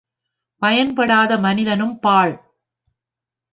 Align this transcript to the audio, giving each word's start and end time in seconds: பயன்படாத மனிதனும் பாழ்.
பயன்படாத 0.61 1.37
மனிதனும் 1.37 1.99
பாழ். 1.99 2.33